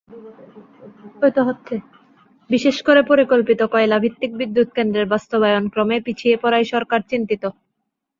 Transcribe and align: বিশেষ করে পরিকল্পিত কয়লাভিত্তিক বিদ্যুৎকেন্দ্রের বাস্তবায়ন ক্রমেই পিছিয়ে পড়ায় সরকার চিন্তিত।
বিশেষ 2.49 2.77
করে 2.83 3.01
পরিকল্পিত 3.03 3.61
কয়লাভিত্তিক 3.73 4.31
বিদ্যুৎকেন্দ্রের 4.37 5.07
বাস্তবায়ন 5.07 5.63
ক্রমেই 5.67 6.01
পিছিয়ে 6.05 6.35
পড়ায় 6.37 6.67
সরকার 6.73 7.01
চিন্তিত। 7.11 7.43